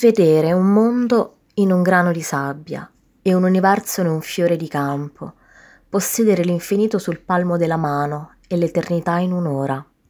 Vedere 0.00 0.52
un 0.52 0.72
mondo 0.72 1.40
in 1.56 1.70
un 1.70 1.82
grano 1.82 2.12
di 2.12 2.22
sabbia 2.22 2.90
e 3.20 3.34
un 3.34 3.42
universo 3.42 4.00
in 4.00 4.06
un 4.06 4.22
fiore 4.22 4.56
di 4.56 4.66
campo, 4.66 5.34
possedere 5.86 6.44
l'infinito 6.44 6.96
sul 6.96 7.20
palmo 7.20 7.58
della 7.58 7.76
mano 7.76 8.36
e 8.48 8.56
l'eternità 8.56 9.18
in 9.18 9.32
un'ora. 9.32 9.84